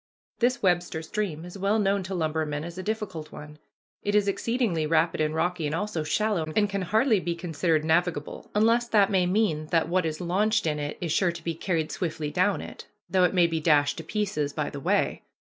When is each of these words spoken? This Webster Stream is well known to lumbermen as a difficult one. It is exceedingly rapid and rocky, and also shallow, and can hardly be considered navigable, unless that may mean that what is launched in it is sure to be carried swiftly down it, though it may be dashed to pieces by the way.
This 0.39 0.63
Webster 0.63 1.03
Stream 1.03 1.45
is 1.45 1.59
well 1.59 1.77
known 1.77 2.01
to 2.01 2.15
lumbermen 2.15 2.63
as 2.63 2.75
a 2.75 2.81
difficult 2.81 3.31
one. 3.31 3.59
It 4.01 4.15
is 4.15 4.27
exceedingly 4.27 4.87
rapid 4.87 5.21
and 5.21 5.35
rocky, 5.35 5.67
and 5.67 5.75
also 5.75 6.03
shallow, 6.03 6.51
and 6.55 6.67
can 6.67 6.81
hardly 6.81 7.19
be 7.19 7.35
considered 7.35 7.85
navigable, 7.85 8.49
unless 8.55 8.87
that 8.87 9.11
may 9.11 9.27
mean 9.27 9.67
that 9.67 9.87
what 9.89 10.07
is 10.07 10.19
launched 10.19 10.65
in 10.65 10.79
it 10.79 10.97
is 11.01 11.11
sure 11.11 11.31
to 11.31 11.43
be 11.43 11.53
carried 11.53 11.91
swiftly 11.91 12.31
down 12.31 12.61
it, 12.61 12.87
though 13.11 13.25
it 13.25 13.35
may 13.35 13.45
be 13.45 13.59
dashed 13.59 13.97
to 13.99 14.03
pieces 14.03 14.53
by 14.53 14.71
the 14.71 14.79
way. 14.79 15.21